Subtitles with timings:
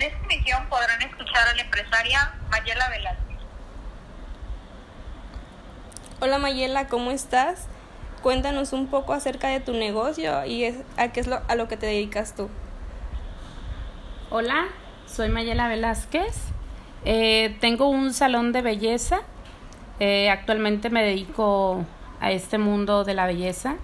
[0.00, 3.36] En esta emisión podrán escuchar a la empresaria Mayela Velázquez.
[6.20, 7.68] Hola Mayela, ¿cómo estás?
[8.22, 11.68] Cuéntanos un poco acerca de tu negocio y es- a qué es lo, a lo
[11.68, 12.48] que te dedicas tú.
[14.30, 14.68] Hola,
[15.06, 16.34] soy Mayela Velázquez.
[17.04, 19.20] Eh, tengo un salón de belleza.
[19.98, 21.84] Eh, actualmente me dedico
[22.20, 23.76] a este mundo de la belleza.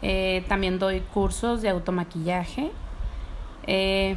[0.00, 2.70] Eh, también doy cursos de automaquillaje.
[3.66, 4.16] Eh,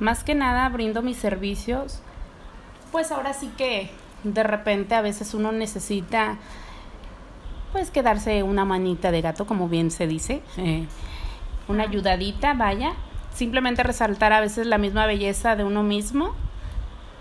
[0.00, 2.00] más que nada brindo mis servicios.
[2.90, 3.90] Pues ahora sí que
[4.24, 6.36] de repente a veces uno necesita
[7.72, 10.42] pues quedarse una manita de gato, como bien se dice.
[10.56, 10.86] Eh,
[11.68, 12.94] una ayudadita, vaya.
[13.32, 16.34] Simplemente resaltar a veces la misma belleza de uno mismo.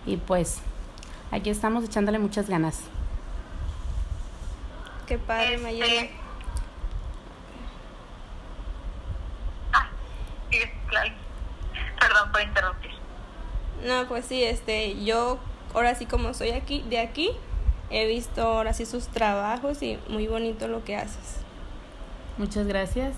[0.05, 0.61] Y pues
[1.31, 2.81] aquí estamos echándole muchas ganas.
[5.05, 6.09] Qué padre, Este, Mayela.
[9.73, 9.87] Ah,
[10.49, 11.11] sí, claro.
[11.99, 12.91] Perdón por interrumpir.
[13.83, 15.39] No, pues sí, este, yo
[15.73, 17.31] ahora sí como soy aquí, de aquí,
[17.89, 21.41] he visto ahora sí sus trabajos y muy bonito lo que haces.
[22.37, 23.15] Muchas gracias.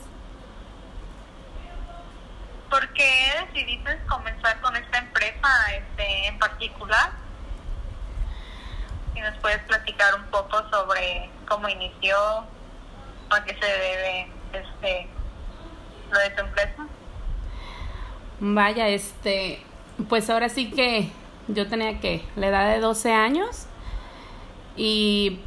[2.69, 3.11] ¿Por qué
[3.45, 7.11] decidiste comenzar con esta empresa este, en particular?
[9.13, 12.17] Si nos puedes platicar un poco sobre cómo inició,
[13.29, 15.07] a qué se debe este,
[16.11, 16.87] lo de tu empresa.
[18.39, 19.63] Vaya, este,
[20.09, 21.09] pues ahora sí que
[21.47, 23.65] yo tenía que la edad de 12 años
[24.75, 25.39] y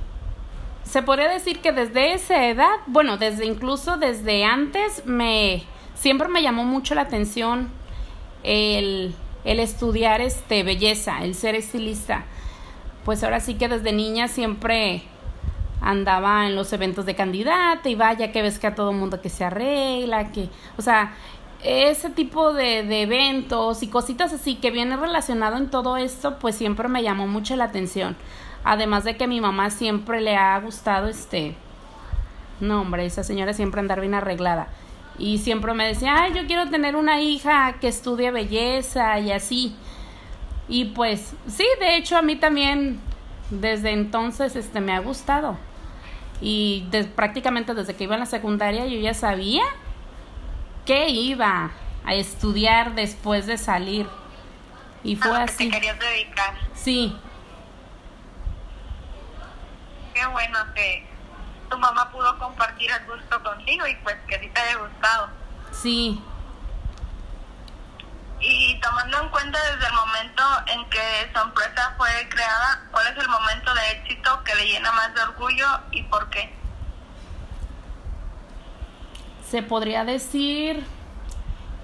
[0.85, 6.43] se podría decir que desde esa edad, bueno, desde incluso desde antes me siempre me
[6.43, 7.71] llamó mucho la atención
[8.43, 12.25] el, el estudiar este belleza, el ser estilista.
[13.05, 15.03] Pues ahora sí que desde niña siempre
[15.81, 19.29] andaba en los eventos de candidata y vaya que ves que a todo mundo que
[19.29, 20.49] se arregla, que,
[20.79, 21.15] o sea,
[21.65, 26.55] ese tipo de, de eventos y cositas así que viene relacionado en todo esto, pues
[26.55, 28.17] siempre me llamó mucho la atención.
[28.65, 31.55] Además de que a mi mamá siempre le ha gustado este,
[32.61, 34.69] no hombre, esa señora siempre andar bien arreglada.
[35.19, 39.77] Y siempre me decía, ay, yo quiero tener una hija que estudie belleza y así.
[40.69, 42.99] Y pues sí, de hecho a mí también
[43.51, 45.57] desde entonces este me ha gustado.
[46.41, 49.63] Y prácticamente desde que iba en la secundaria yo ya sabía
[50.85, 51.71] que iba
[52.05, 54.09] a estudiar después de salir.
[55.03, 55.65] Y fue a lo que así.
[55.69, 56.55] te querías dedicar.
[56.75, 57.17] Sí,
[60.15, 61.05] Qué bueno que
[61.69, 65.29] tu mamá pudo compartir el gusto contigo y pues que sí te haya gustado.
[65.73, 66.23] sí.
[68.47, 73.17] Y tomando en cuenta desde el momento en que su empresa fue creada, ¿cuál es
[73.17, 76.55] el momento de éxito que le llena más de orgullo y por qué?
[79.55, 80.83] Se podría decir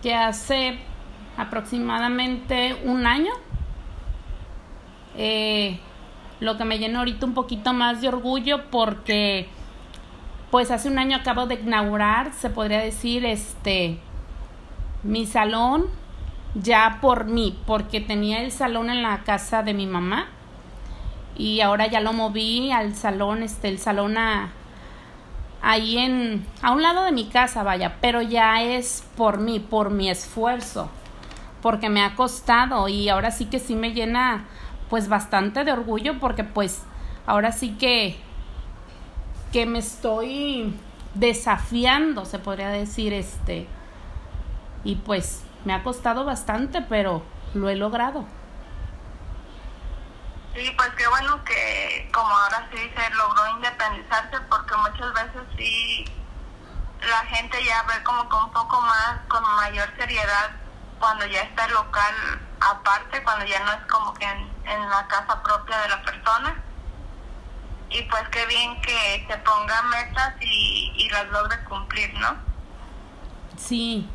[0.02, 0.76] que hace
[1.36, 3.30] aproximadamente un año.
[5.16, 5.78] eh,
[6.40, 9.46] lo que me llena ahorita un poquito más de orgullo porque
[10.50, 14.00] pues hace un año acabo de inaugurar, se podría decir, este
[15.04, 15.86] mi salón
[16.56, 20.26] ya por mí, porque tenía el salón en la casa de mi mamá
[21.38, 24.54] y ahora ya lo moví al salón, este el salón a
[25.62, 29.90] ahí en a un lado de mi casa, vaya, pero ya es por mí, por
[29.90, 30.90] mi esfuerzo,
[31.62, 34.46] porque me ha costado y ahora sí que sí me llena
[34.88, 36.82] pues bastante de orgullo porque pues
[37.26, 38.16] ahora sí que
[39.52, 40.72] que me estoy
[41.14, 43.66] desafiando, se podría decir, este
[44.84, 47.22] y pues me ha costado bastante, pero
[47.54, 48.24] lo he logrado.
[50.60, 56.04] Sí, pues qué bueno que como ahora sí se logró independizarse porque muchas veces sí
[57.00, 60.50] la gente ya ve como que un poco más, con mayor seriedad
[60.98, 62.14] cuando ya está el local
[62.60, 66.62] aparte, cuando ya no es como que en, la casa propia de la persona.
[67.88, 72.36] Y pues qué bien que se ponga metas y, y las logre cumplir, ¿no?
[73.56, 74.06] Sí,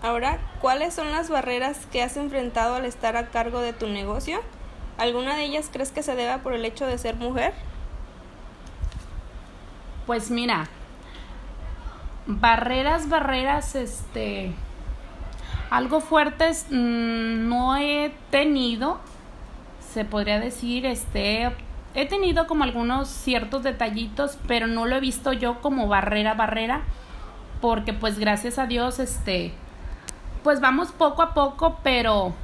[0.00, 4.40] Ahora, ¿cuáles son las barreras que has enfrentado al estar a cargo de tu negocio?
[4.98, 7.54] ¿Alguna de ellas crees que se deba por el hecho de ser mujer?
[10.06, 10.66] Pues mira,
[12.26, 14.52] barreras, barreras, este,
[15.70, 18.98] algo fuertes mm, no he tenido,
[19.92, 21.50] se podría decir, este,
[21.94, 26.82] he tenido como algunos ciertos detallitos, pero no lo he visto yo como barrera, barrera,
[27.60, 29.52] porque pues gracias a Dios, este,
[30.42, 32.34] pues vamos poco a poco, pero,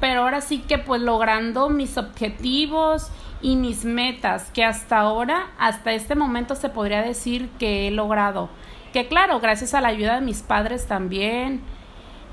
[0.00, 3.10] pero ahora sí que pues logrando mis objetivos
[3.40, 8.48] y mis metas, que hasta ahora, hasta este momento se podría decir que he logrado.
[8.92, 11.60] Que claro, gracias a la ayuda de mis padres también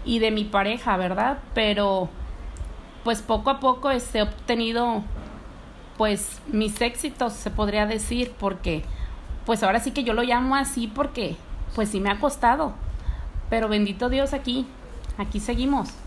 [0.06, 1.39] y de mi pareja, ¿verdad?
[1.54, 2.10] Pero
[3.04, 5.04] pues poco a poco este, he obtenido
[5.98, 8.83] pues mis éxitos, se podría decir, porque
[9.45, 11.36] pues ahora sí que yo lo llamo así porque
[11.75, 12.74] pues sí me ha costado.
[13.50, 14.66] Pero bendito Dios aquí,
[15.18, 16.02] aquí seguimos.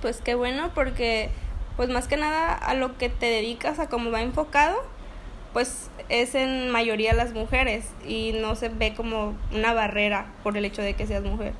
[0.00, 1.30] Pues qué bueno porque
[1.76, 4.76] pues más que nada a lo que te dedicas, a cómo va enfocado,
[5.52, 10.64] pues es en mayoría las mujeres y no se ve como una barrera por el
[10.64, 11.54] hecho de que seas mujer.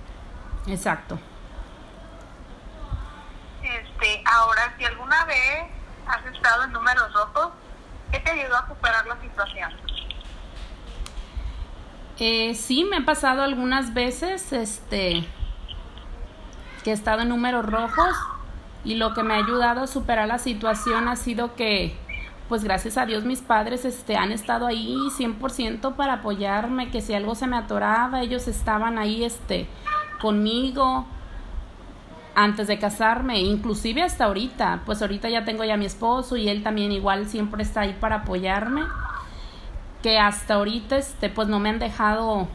[0.67, 1.19] Exacto.
[3.63, 5.65] Este, ahora, si alguna vez
[6.07, 7.53] has estado en números rojos,
[8.11, 9.71] ¿qué te ayudó a superar la situación?
[12.19, 15.25] Eh, sí, me ha pasado algunas veces, este,
[16.91, 18.15] he estado en números rojos
[18.85, 21.97] y lo que me ha ayudado a superar la situación ha sido que,
[22.49, 27.15] pues gracias a Dios mis padres, este, han estado ahí 100% para apoyarme, que si
[27.15, 29.67] algo se me atoraba, ellos estaban ahí, este,
[30.21, 31.07] conmigo
[32.35, 36.63] antes de casarme, inclusive hasta ahorita, pues ahorita ya tengo ya mi esposo y él
[36.63, 38.83] también igual siempre está ahí para apoyarme,
[40.03, 42.47] que hasta ahorita este pues no me han dejado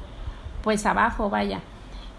[0.64, 1.60] pues abajo, vaya.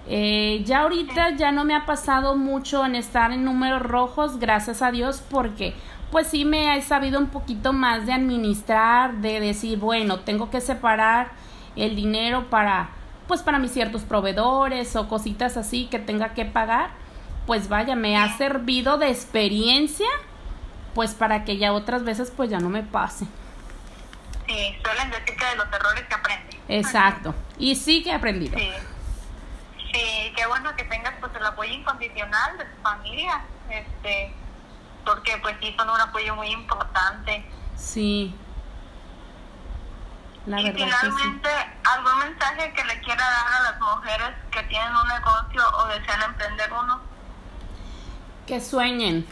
[0.06, 4.82] Eh, ya ahorita ya no me ha pasado mucho en estar en números rojos, gracias
[4.82, 5.74] a Dios, porque
[6.10, 10.60] pues sí me he sabido un poquito más de administrar, de decir, bueno, tengo que
[10.60, 11.32] separar
[11.74, 12.90] el dinero para
[13.26, 16.90] pues para mis ciertos proveedores o cositas así que tenga que pagar,
[17.46, 20.06] pues vaya, me ha servido de experiencia,
[20.94, 23.24] pues para que ya otras veces pues ya no me pase.
[24.46, 26.58] Sí, suelen decir que de los errores que aprende.
[26.68, 28.58] Exacto, y sí que he aprendido.
[28.58, 28.68] Sí.
[29.94, 34.34] Sí, qué bueno que tengas pues el apoyo incondicional de tu familia, este,
[35.04, 37.44] porque pues sí son un apoyo muy importante.
[37.76, 38.34] Sí,
[40.46, 41.48] y finalmente,
[41.84, 46.22] ¿algún mensaje que le quiera dar a las mujeres que tienen un negocio o desean
[46.22, 47.00] emprender uno?
[48.46, 49.26] Que sueñen,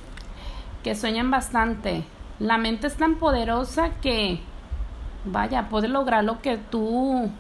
[0.83, 2.07] que sueñen bastante.
[2.39, 4.43] La mente es tan poderosa que,
[5.27, 7.31] vaya, puede lograr lo que tú,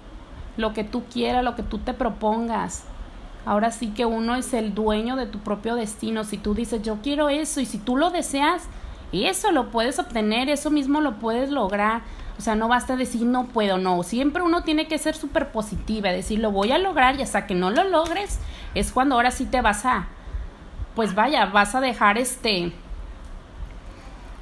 [0.59, 2.85] lo que tú quieras, lo que tú te propongas.
[3.44, 6.25] Ahora sí que uno es el dueño de tu propio destino.
[6.25, 8.69] Si tú dices, yo quiero eso, y si tú lo deseas,
[9.12, 12.03] eso lo puedes obtener, eso mismo lo puedes lograr.
[12.39, 14.03] O sea, no basta decir no puedo, no.
[14.03, 17.55] Siempre uno tiene que ser súper positiva, decir lo voy a lograr y hasta que
[17.55, 18.39] no lo logres
[18.75, 20.06] es cuando ahora sí te vas a,
[20.94, 22.73] pues vaya, vas a dejar este,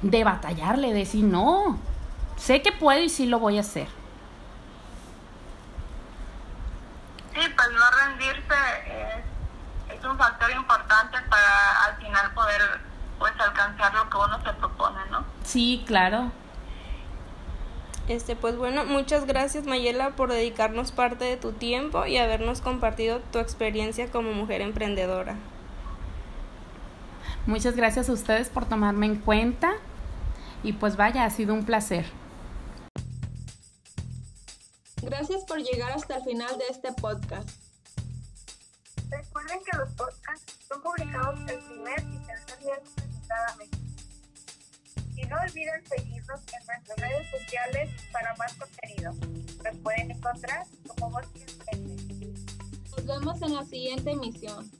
[0.01, 1.77] de batallarle, decir no,
[2.37, 3.87] sé que puedo y sí lo voy a hacer.
[7.33, 8.55] Sí, pues no rendirse
[8.87, 12.61] es, es un factor importante para al final poder
[13.19, 15.23] pues alcanzar lo que uno se propone, ¿no?
[15.43, 16.31] Sí, claro.
[18.07, 23.19] Este, pues bueno, muchas gracias Mayela por dedicarnos parte de tu tiempo y habernos compartido
[23.31, 25.35] tu experiencia como mujer emprendedora.
[27.45, 29.73] Muchas gracias a ustedes por tomarme en cuenta
[30.63, 32.05] y pues vaya, ha sido un placer.
[35.51, 37.49] Por llegar hasta el final de este podcast.
[39.09, 43.69] Recuerden que los podcasts son publicados el primer y tercer miércoles de cada mes.
[45.17, 49.11] Y no olviden seguirnos en nuestras redes sociales para más contenido.
[49.11, 51.25] Nos pueden encontrar como Voz
[52.95, 54.71] Nos vemos en la siguiente emisión.